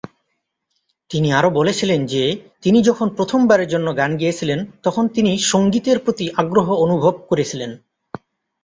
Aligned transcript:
তিনি 1.11 1.29
আরও 1.33 1.49
বলেছিলেন 1.51 1.99
যে 2.05 2.23
তিনি 2.61 2.79
যখন 2.83 3.07
প্রথমবারের 3.09 3.67
জন্য 3.67 3.87
গান 3.97 4.11
গেয়েছিলেন 4.17 4.59
তখন 4.83 5.03
তিনি 5.07 5.31
সঙ্গীতের 5.51 5.97
প্রতি 5.99 6.25
আগ্রহ 6.35 6.67
অনুভব 6.85 7.13
করেছিলেন। 7.29 7.71